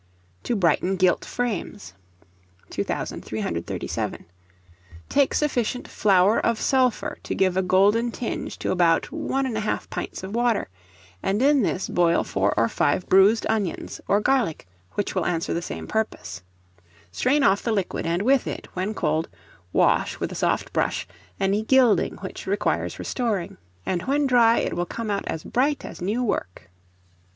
To 0.45 0.55
brighten 0.55 0.95
Gilt 0.95 1.23
Frames. 1.23 1.93
2337. 2.71 4.25
Take 5.09 5.33
sufficient 5.35 5.87
flour 5.87 6.43
of 6.43 6.59
sulphur 6.59 7.19
to 7.21 7.35
give 7.35 7.55
a 7.55 7.61
golden 7.61 8.09
tinge 8.09 8.57
to 8.57 8.71
about 8.71 9.11
1 9.11 9.45
1/2 9.53 9.89
pint 9.91 10.23
of 10.23 10.33
water, 10.33 10.69
and 11.21 11.39
in 11.39 11.61
this 11.61 11.87
boil 11.87 12.23
4 12.23 12.51
or 12.57 12.67
5 12.67 13.07
bruised 13.09 13.45
onions, 13.47 14.01
or 14.07 14.19
garlic, 14.19 14.65
which 14.93 15.13
will 15.13 15.27
answer 15.27 15.53
the 15.53 15.61
same 15.61 15.85
purpose. 15.85 16.41
Strain 17.11 17.43
off 17.43 17.61
the 17.61 17.71
liquid, 17.71 18.07
and 18.07 18.23
with 18.23 18.47
it, 18.47 18.67
when 18.73 18.95
cold, 18.95 19.29
wash, 19.71 20.19
with 20.19 20.31
a 20.31 20.33
soft 20.33 20.73
brush, 20.73 21.07
any 21.39 21.61
gilding 21.61 22.15
which 22.23 22.47
requires 22.47 22.97
restoring, 22.97 23.57
and 23.85 24.01
when 24.07 24.25
dry 24.25 24.57
it 24.57 24.73
will 24.73 24.87
come 24.87 25.11
out 25.11 25.25
as 25.27 25.43
bright 25.43 25.85
as 25.85 26.01
new 26.01 26.23
work. 26.23 26.71